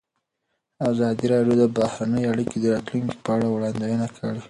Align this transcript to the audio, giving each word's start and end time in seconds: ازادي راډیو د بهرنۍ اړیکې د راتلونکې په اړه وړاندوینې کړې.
ازادي 0.89 1.25
راډیو 1.33 1.55
د 1.61 1.63
بهرنۍ 1.77 2.23
اړیکې 2.31 2.57
د 2.59 2.65
راتلونکې 2.73 3.17
په 3.23 3.29
اړه 3.35 3.47
وړاندوینې 3.49 4.07
کړې. 4.15 4.39